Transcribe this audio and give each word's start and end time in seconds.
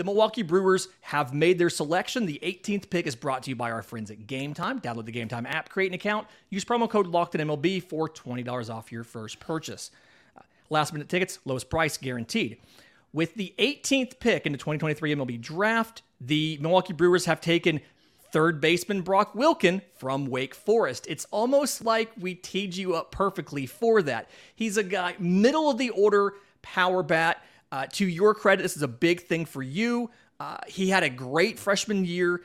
the 0.00 0.04
Milwaukee 0.04 0.40
Brewers 0.40 0.88
have 1.02 1.34
made 1.34 1.58
their 1.58 1.68
selection. 1.68 2.24
The 2.24 2.40
18th 2.42 2.88
pick 2.88 3.06
is 3.06 3.14
brought 3.14 3.42
to 3.42 3.50
you 3.50 3.54
by 3.54 3.70
our 3.70 3.82
friends 3.82 4.10
at 4.10 4.26
Gametime. 4.26 4.80
Download 4.80 5.04
the 5.04 5.12
Gametime 5.12 5.46
app, 5.46 5.68
create 5.68 5.88
an 5.88 5.94
account, 5.94 6.26
use 6.48 6.64
promo 6.64 6.88
code 6.88 7.06
LOCKEDONMLB 7.08 7.82
for 7.82 8.08
$20 8.08 8.74
off 8.74 8.90
your 8.90 9.04
first 9.04 9.40
purchase. 9.40 9.90
Uh, 10.34 10.40
last 10.70 10.94
minute 10.94 11.10
tickets, 11.10 11.38
lowest 11.44 11.68
price 11.68 11.98
guaranteed. 11.98 12.56
With 13.12 13.34
the 13.34 13.52
18th 13.58 14.18
pick 14.20 14.46
in 14.46 14.52
the 14.52 14.58
2023 14.58 15.16
MLB 15.16 15.38
draft, 15.38 16.00
the 16.18 16.56
Milwaukee 16.62 16.94
Brewers 16.94 17.26
have 17.26 17.42
taken 17.42 17.82
third 18.32 18.58
baseman 18.58 19.02
Brock 19.02 19.34
Wilken 19.34 19.82
from 19.98 20.28
Wake 20.28 20.54
Forest. 20.54 21.04
It's 21.10 21.26
almost 21.30 21.84
like 21.84 22.10
we 22.18 22.34
teed 22.34 22.74
you 22.74 22.94
up 22.94 23.12
perfectly 23.12 23.66
for 23.66 24.00
that. 24.00 24.30
He's 24.54 24.78
a 24.78 24.82
guy, 24.82 25.16
middle 25.18 25.68
of 25.68 25.76
the 25.76 25.90
order 25.90 26.32
power 26.62 27.02
bat. 27.02 27.44
Uh, 27.72 27.86
to 27.92 28.06
your 28.06 28.34
credit, 28.34 28.62
this 28.62 28.76
is 28.76 28.82
a 28.82 28.88
big 28.88 29.22
thing 29.22 29.44
for 29.44 29.62
you. 29.62 30.10
Uh, 30.38 30.58
he 30.66 30.88
had 30.88 31.02
a 31.02 31.10
great 31.10 31.58
freshman 31.58 32.04
year 32.04 32.42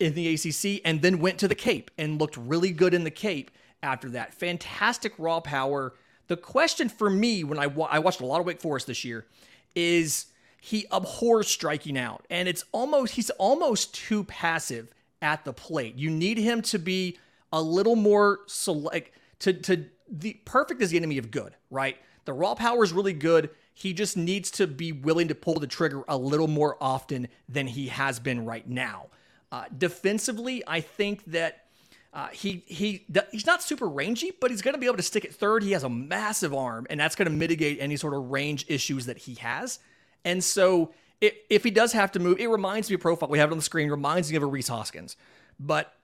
in 0.00 0.14
the 0.14 0.34
ACC 0.34 0.80
and 0.84 1.00
then 1.00 1.20
went 1.20 1.38
to 1.38 1.48
the 1.48 1.54
Cape 1.54 1.90
and 1.96 2.20
looked 2.20 2.36
really 2.36 2.70
good 2.70 2.92
in 2.92 3.04
the 3.04 3.10
Cape 3.10 3.50
after 3.82 4.10
that. 4.10 4.34
Fantastic 4.34 5.12
raw 5.18 5.40
power. 5.40 5.94
The 6.28 6.36
question 6.36 6.88
for 6.88 7.08
me 7.08 7.44
when 7.44 7.58
I, 7.58 7.68
wa- 7.68 7.88
I 7.90 8.00
watched 8.00 8.20
a 8.20 8.26
lot 8.26 8.40
of 8.40 8.46
Wake 8.46 8.60
Forest 8.60 8.86
this 8.86 9.04
year 9.04 9.26
is 9.74 10.26
he 10.60 10.86
abhors 10.90 11.48
striking 11.48 11.96
out 11.96 12.26
and 12.30 12.48
it's 12.48 12.64
almost 12.72 13.14
he's 13.14 13.30
almost 13.30 13.94
too 13.94 14.24
passive 14.24 14.92
at 15.20 15.44
the 15.44 15.52
plate. 15.52 15.96
You 15.96 16.10
need 16.10 16.38
him 16.38 16.62
to 16.62 16.78
be 16.78 17.18
a 17.52 17.62
little 17.62 17.96
more 17.96 18.40
select 18.46 19.16
to 19.40 19.52
to 19.52 19.86
the 20.08 20.34
perfect 20.44 20.82
is 20.82 20.90
the 20.90 20.96
enemy 20.96 21.18
of 21.18 21.30
good, 21.30 21.54
right? 21.70 21.96
The 22.24 22.32
raw 22.32 22.54
power 22.54 22.84
is 22.84 22.92
really 22.92 23.12
good. 23.12 23.50
He 23.74 23.92
just 23.92 24.16
needs 24.16 24.50
to 24.52 24.66
be 24.66 24.92
willing 24.92 25.28
to 25.28 25.34
pull 25.34 25.54
the 25.54 25.66
trigger 25.66 26.04
a 26.08 26.16
little 26.16 26.48
more 26.48 26.76
often 26.80 27.28
than 27.48 27.66
he 27.66 27.88
has 27.88 28.20
been 28.20 28.44
right 28.44 28.68
now. 28.68 29.06
Uh, 29.50 29.64
defensively, 29.76 30.62
I 30.66 30.80
think 30.80 31.24
that 31.26 31.66
uh, 32.14 32.28
he 32.28 32.62
he 32.66 33.06
he's 33.30 33.46
not 33.46 33.62
super 33.62 33.88
rangy, 33.88 34.32
but 34.40 34.50
he's 34.50 34.60
going 34.60 34.74
to 34.74 34.78
be 34.78 34.86
able 34.86 34.98
to 34.98 35.02
stick 35.02 35.24
at 35.24 35.34
third. 35.34 35.62
He 35.62 35.72
has 35.72 35.82
a 35.82 35.88
massive 35.88 36.52
arm, 36.52 36.86
and 36.90 37.00
that's 37.00 37.14
going 37.16 37.30
to 37.30 37.34
mitigate 37.34 37.78
any 37.80 37.96
sort 37.96 38.14
of 38.14 38.30
range 38.30 38.66
issues 38.68 39.06
that 39.06 39.18
he 39.18 39.34
has. 39.36 39.78
And 40.24 40.44
so, 40.44 40.92
it, 41.20 41.44
if 41.48 41.64
he 41.64 41.70
does 41.70 41.92
have 41.92 42.12
to 42.12 42.20
move, 42.20 42.38
it 42.38 42.48
reminds 42.48 42.90
me 42.90 42.94
of 42.94 43.00
profile. 43.00 43.30
We 43.30 43.38
have 43.38 43.50
it 43.50 43.52
on 43.52 43.58
the 43.58 43.64
screen. 43.64 43.90
Reminds 43.90 44.30
me 44.30 44.36
of 44.36 44.42
a 44.42 44.46
Rhys 44.46 44.68
Hoskins, 44.68 45.16
but 45.58 45.94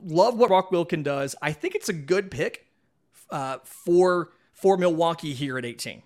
love 0.00 0.36
what 0.36 0.48
Brock 0.48 0.70
Wilken 0.70 1.02
does. 1.02 1.34
I 1.42 1.52
think 1.52 1.74
it's 1.74 1.88
a 1.88 1.94
good 1.94 2.30
pick 2.30 2.66
uh, 3.30 3.58
for 3.64 4.30
for 4.52 4.76
Milwaukee 4.76 5.34
here 5.34 5.58
at 5.58 5.64
18. 5.64 6.02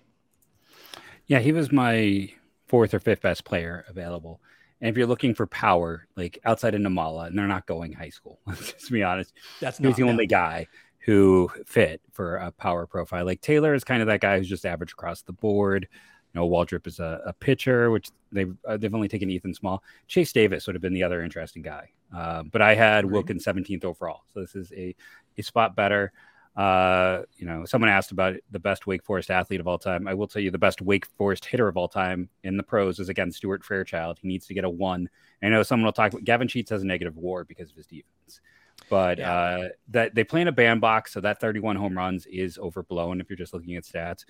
Yeah, 1.29 1.39
he 1.39 1.51
was 1.51 1.71
my 1.71 2.31
fourth 2.67 2.93
or 2.93 2.99
fifth 2.99 3.21
best 3.21 3.45
player 3.45 3.85
available. 3.87 4.41
And 4.81 4.89
if 4.89 4.97
you're 4.97 5.07
looking 5.07 5.35
for 5.35 5.45
power, 5.45 6.07
like 6.17 6.39
outside 6.43 6.73
of 6.73 6.81
Nimmala, 6.81 7.27
and 7.27 7.37
they're 7.37 7.47
not 7.47 7.67
going 7.67 7.93
high 7.93 8.09
school, 8.09 8.39
let's 8.47 8.89
be 8.89 9.03
honest. 9.03 9.33
That's 9.61 9.77
he 9.77 9.85
was 9.85 9.95
the 9.95 10.03
only 10.03 10.25
guy 10.25 10.67
who 11.05 11.51
fit 11.67 12.01
for 12.11 12.37
a 12.37 12.51
power 12.51 12.87
profile. 12.87 13.25
Like 13.25 13.41
Taylor 13.41 13.75
is 13.75 13.83
kind 13.83 14.01
of 14.01 14.07
that 14.07 14.21
guy 14.21 14.37
who's 14.37 14.49
just 14.49 14.65
average 14.65 14.93
across 14.93 15.21
the 15.21 15.31
board. 15.31 15.87
You 16.33 16.41
know, 16.41 16.49
Waldrep 16.49 16.87
is 16.87 16.99
a, 16.99 17.21
a 17.25 17.33
pitcher, 17.33 17.91
which 17.91 18.09
they've 18.31 18.55
uh, 18.67 18.77
they've 18.77 18.93
only 18.93 19.07
taken 19.07 19.29
Ethan 19.29 19.53
Small. 19.53 19.83
Chase 20.07 20.33
Davis 20.33 20.65
would 20.65 20.75
have 20.75 20.81
been 20.81 20.93
the 20.93 21.03
other 21.03 21.21
interesting 21.21 21.61
guy, 21.61 21.89
uh, 22.15 22.43
but 22.43 22.61
I 22.61 22.73
had. 22.75 23.05
Wilkins 23.05 23.45
17th 23.45 23.85
overall, 23.85 24.21
so 24.33 24.41
this 24.41 24.55
is 24.55 24.71
a 24.73 24.95
a 25.37 25.43
spot 25.43 25.75
better. 25.75 26.11
Uh, 26.59 27.23
you 27.37 27.45
know, 27.45 27.63
someone 27.63 27.89
asked 27.89 28.11
about 28.11 28.35
the 28.51 28.59
best 28.59 28.85
Wake 28.85 29.01
Forest 29.05 29.31
athlete 29.31 29.61
of 29.61 29.67
all 29.69 29.77
time. 29.77 30.09
I 30.09 30.13
will 30.13 30.27
tell 30.27 30.41
you 30.41 30.51
the 30.51 30.57
best 30.57 30.81
Wake 30.81 31.05
Forest 31.17 31.45
hitter 31.45 31.69
of 31.69 31.77
all 31.77 31.87
time 31.87 32.27
in 32.43 32.57
the 32.57 32.63
pros 32.63 32.99
is 32.99 33.07
again 33.07 33.31
Stuart 33.31 33.63
Fairchild. 33.63 34.19
He 34.21 34.27
needs 34.27 34.45
to 34.47 34.53
get 34.53 34.65
a 34.65 34.69
one. 34.69 35.09
I 35.41 35.47
know 35.47 35.63
someone 35.63 35.85
will 35.85 35.93
talk 35.93 36.11
about 36.11 36.25
Gavin 36.25 36.49
Sheets 36.49 36.69
has 36.71 36.83
a 36.83 36.85
negative 36.85 37.15
WAR 37.15 37.45
because 37.45 37.69
of 37.69 37.77
his 37.77 37.85
defense, 37.85 38.41
but 38.89 39.19
yeah. 39.19 39.33
uh, 39.33 39.69
that 39.91 40.13
they 40.15 40.25
play 40.25 40.41
in 40.41 40.49
a 40.49 40.51
bandbox, 40.51 41.13
so 41.13 41.21
that 41.21 41.39
31 41.39 41.77
home 41.77 41.97
runs 41.97 42.25
is 42.25 42.57
overblown 42.57 43.21
if 43.21 43.29
you're 43.29 43.37
just 43.37 43.53
looking 43.53 43.77
at 43.77 43.85
stats. 43.85 44.25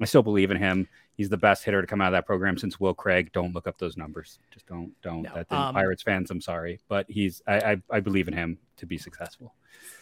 I 0.00 0.04
still 0.04 0.22
believe 0.22 0.50
in 0.50 0.56
him. 0.56 0.88
He's 1.14 1.28
the 1.28 1.36
best 1.36 1.64
hitter 1.64 1.80
to 1.80 1.86
come 1.86 2.00
out 2.00 2.08
of 2.08 2.12
that 2.12 2.26
program 2.26 2.56
since 2.56 2.78
Will 2.78 2.94
Craig. 2.94 3.32
Don't 3.32 3.52
look 3.52 3.66
up 3.66 3.78
those 3.78 3.96
numbers. 3.96 4.38
Just 4.52 4.66
don't 4.66 4.92
don't. 5.02 5.22
No, 5.22 5.34
that 5.34 5.50
um, 5.50 5.74
Pirates 5.74 6.02
fans. 6.02 6.30
I'm 6.30 6.40
sorry, 6.40 6.78
but 6.88 7.06
he's 7.08 7.42
I, 7.46 7.58
I, 7.58 7.82
I 7.90 8.00
believe 8.00 8.28
in 8.28 8.34
him 8.34 8.58
to 8.76 8.86
be 8.86 8.98
successful. 8.98 9.54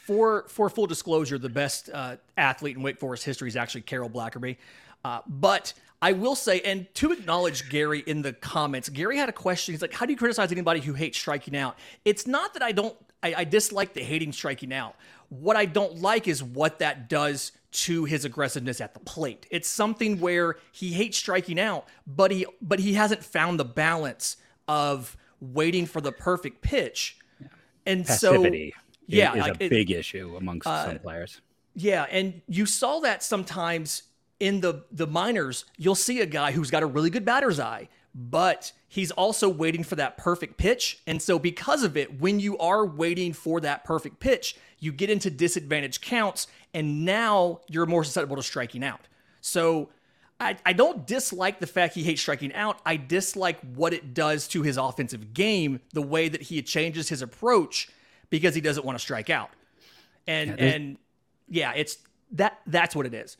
For 0.04 0.44
for 0.48 0.68
full 0.68 0.86
disclosure, 0.86 1.38
the 1.38 1.48
best 1.48 1.88
uh, 1.92 2.16
athlete 2.36 2.76
in 2.76 2.82
Wake 2.82 2.98
Forest 2.98 3.24
history 3.24 3.48
is 3.48 3.56
actually 3.56 3.80
Carol 3.82 4.10
Blackerby. 4.10 4.58
Uh, 5.04 5.20
but 5.26 5.72
I 6.02 6.12
will 6.12 6.36
say, 6.36 6.60
and 6.60 6.92
to 6.96 7.12
acknowledge 7.12 7.70
Gary 7.70 8.00
in 8.06 8.20
the 8.22 8.32
comments, 8.34 8.88
Gary 8.88 9.16
had 9.16 9.28
a 9.28 9.32
question. 9.32 9.72
He's 9.72 9.82
like, 9.82 9.94
"How 9.94 10.04
do 10.04 10.12
you 10.12 10.18
criticize 10.18 10.52
anybody 10.52 10.80
who 10.80 10.92
hates 10.92 11.16
striking 11.16 11.56
out?" 11.56 11.78
It's 12.04 12.26
not 12.26 12.52
that 12.54 12.62
I 12.62 12.72
don't. 12.72 12.94
I, 13.22 13.34
I 13.38 13.44
dislike 13.44 13.94
the 13.94 14.02
hating 14.02 14.32
striking 14.32 14.72
out. 14.72 14.96
What 15.30 15.56
I 15.56 15.64
don't 15.64 16.02
like 16.02 16.28
is 16.28 16.42
what 16.42 16.80
that 16.80 17.08
does 17.08 17.52
to 17.76 18.04
his 18.04 18.24
aggressiveness 18.24 18.80
at 18.80 18.94
the 18.94 19.00
plate. 19.00 19.46
It's 19.50 19.68
something 19.68 20.18
where 20.18 20.56
he 20.72 20.92
hates 20.92 21.18
striking 21.18 21.60
out, 21.60 21.86
but 22.06 22.30
he 22.30 22.46
but 22.62 22.78
he 22.78 22.94
hasn't 22.94 23.22
found 23.22 23.60
the 23.60 23.64
balance 23.64 24.36
of 24.66 25.16
waiting 25.40 25.86
for 25.86 26.00
the 26.00 26.12
perfect 26.12 26.62
pitch. 26.62 27.18
Yeah. 27.40 27.48
And 27.84 28.06
Passivity 28.06 28.72
so 28.74 28.82
yeah, 29.06 29.34
is 29.34 29.40
like 29.40 29.60
a 29.60 29.64
it, 29.64 29.70
big 29.70 29.90
issue 29.90 30.36
amongst 30.36 30.66
uh, 30.66 30.86
some 30.86 30.98
players. 30.98 31.40
Yeah, 31.74 32.06
and 32.10 32.40
you 32.48 32.64
saw 32.64 33.00
that 33.00 33.22
sometimes 33.22 34.04
in 34.40 34.60
the 34.60 34.84
the 34.90 35.06
minors. 35.06 35.64
You'll 35.76 35.94
see 35.94 36.20
a 36.20 36.26
guy 36.26 36.52
who's 36.52 36.70
got 36.70 36.82
a 36.82 36.86
really 36.86 37.10
good 37.10 37.24
batter's 37.24 37.60
eye, 37.60 37.88
but 38.14 38.72
he's 38.88 39.10
also 39.10 39.48
waiting 39.48 39.84
for 39.84 39.96
that 39.96 40.16
perfect 40.16 40.56
pitch. 40.56 41.00
And 41.06 41.20
so, 41.20 41.38
because 41.38 41.82
of 41.82 41.96
it, 41.96 42.20
when 42.20 42.40
you 42.40 42.56
are 42.58 42.84
waiting 42.84 43.32
for 43.32 43.60
that 43.60 43.84
perfect 43.84 44.20
pitch, 44.20 44.56
you 44.78 44.92
get 44.92 45.10
into 45.10 45.30
disadvantage 45.30 46.00
counts, 46.00 46.46
and 46.74 47.04
now 47.04 47.60
you're 47.68 47.86
more 47.86 48.04
susceptible 48.04 48.36
to 48.36 48.42
striking 48.42 48.84
out. 48.84 49.00
So, 49.40 49.90
I, 50.38 50.56
I 50.66 50.72
don't 50.74 51.06
dislike 51.06 51.60
the 51.60 51.66
fact 51.66 51.94
he 51.94 52.02
hates 52.02 52.20
striking 52.20 52.54
out. 52.54 52.80
I 52.84 52.96
dislike 52.96 53.58
what 53.74 53.92
it 53.92 54.12
does 54.12 54.48
to 54.48 54.62
his 54.62 54.76
offensive 54.76 55.32
game, 55.32 55.80
the 55.94 56.02
way 56.02 56.28
that 56.28 56.42
he 56.42 56.60
changes 56.62 57.08
his 57.08 57.22
approach 57.22 57.88
because 58.28 58.54
he 58.54 58.60
doesn't 58.60 58.84
want 58.84 58.98
to 58.98 59.02
strike 59.02 59.30
out. 59.30 59.50
And 60.26 60.58
yeah, 60.58 60.64
and 60.66 60.98
yeah, 61.48 61.72
it's 61.74 61.98
that 62.32 62.58
that's 62.66 62.96
what 62.96 63.06
it 63.06 63.14
is 63.14 63.36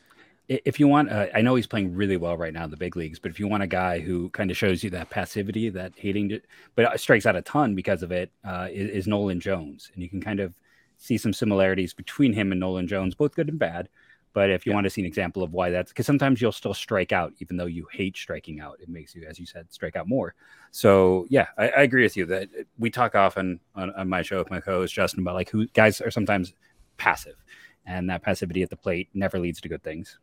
if 0.49 0.79
you 0.79 0.87
want, 0.87 1.11
uh, 1.11 1.27
I 1.33 1.41
know 1.41 1.55
he's 1.55 1.67
playing 1.67 1.93
really 1.93 2.15
well 2.15 2.37
right 2.37 2.53
now 2.53 2.63
in 2.63 2.71
the 2.71 2.77
big 2.77 2.95
leagues, 2.95 3.19
but 3.19 3.31
if 3.31 3.39
you 3.39 3.47
want 3.47 3.63
a 3.63 3.67
guy 3.67 3.99
who 3.99 4.29
kind 4.29 4.49
of 4.49 4.57
shows 4.57 4.83
you 4.83 4.89
that 4.91 5.09
passivity, 5.09 5.69
that 5.69 5.93
hating, 5.97 6.29
to, 6.29 6.41
but 6.75 6.99
strikes 6.99 7.25
out 7.25 7.35
a 7.35 7.41
ton 7.41 7.75
because 7.75 8.01
of 8.01 8.11
it, 8.11 8.31
uh, 8.45 8.67
is, 8.71 8.89
is, 8.89 9.07
Nolan 9.07 9.41
Jones, 9.41 9.91
and 9.93 10.01
you 10.01 10.09
can 10.09 10.21
kind 10.21 10.39
of 10.39 10.53
see 10.97 11.17
some 11.17 11.33
similarities 11.33 11.93
between 11.93 12.31
him 12.31 12.51
and 12.51 12.61
Nolan 12.61 12.87
Jones, 12.87 13.13
both 13.13 13.35
good 13.35 13.49
and 13.49 13.59
bad. 13.59 13.89
But 14.33 14.49
if 14.49 14.65
you 14.65 14.71
yeah. 14.71 14.75
want 14.75 14.85
to 14.85 14.89
see 14.89 15.01
an 15.01 15.07
example 15.07 15.41
of 15.43 15.51
why 15.51 15.71
that's 15.71 15.91
because 15.91 16.05
sometimes 16.05 16.41
you'll 16.41 16.51
still 16.51 16.73
strike 16.73 17.11
out, 17.11 17.33
even 17.39 17.57
though 17.57 17.65
you 17.65 17.87
hate 17.91 18.15
striking 18.15 18.59
out, 18.59 18.77
it 18.79 18.87
makes 18.87 19.15
you, 19.15 19.25
as 19.27 19.39
you 19.39 19.45
said, 19.45 19.65
strike 19.73 19.95
out 19.95 20.07
more. 20.07 20.35
So 20.71 21.25
yeah, 21.29 21.47
I, 21.57 21.69
I 21.69 21.81
agree 21.81 22.03
with 22.03 22.15
you 22.15 22.25
that 22.27 22.49
we 22.77 22.89
talk 22.89 23.15
often 23.15 23.59
on, 23.75 23.91
on 23.95 24.07
my 24.07 24.21
show 24.21 24.37
with 24.37 24.51
my 24.51 24.61
co-host 24.61 24.93
Justin 24.93 25.21
about 25.21 25.35
like 25.35 25.49
who 25.49 25.65
guys 25.67 25.99
are 26.01 26.11
sometimes 26.11 26.53
passive, 26.97 27.43
and 27.85 28.09
that 28.09 28.21
passivity 28.21 28.61
at 28.61 28.69
the 28.69 28.77
plate 28.77 29.09
never 29.13 29.39
leads 29.39 29.59
to 29.61 29.69
good 29.69 29.83
things. 29.83 30.19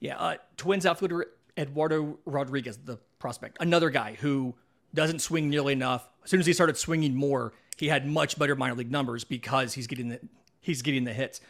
Yeah, 0.00 0.18
uh, 0.18 0.36
Twins 0.56 0.86
outfielder 0.86 1.26
Eduardo 1.56 2.18
Rodriguez, 2.24 2.78
the 2.78 2.98
prospect, 3.18 3.58
another 3.60 3.90
guy 3.90 4.16
who 4.20 4.54
doesn't 4.94 5.20
swing 5.20 5.48
nearly 5.48 5.72
enough. 5.72 6.08
As 6.24 6.30
soon 6.30 6.40
as 6.40 6.46
he 6.46 6.52
started 6.52 6.76
swinging 6.76 7.14
more, 7.14 7.52
he 7.76 7.88
had 7.88 8.06
much 8.06 8.38
better 8.38 8.56
minor 8.56 8.74
league 8.74 8.90
numbers 8.90 9.24
because 9.24 9.74
he's 9.74 9.86
getting 9.86 10.08
the 10.08 10.20
he's 10.60 10.82
getting 10.82 11.04
the 11.04 11.12
hits. 11.12 11.40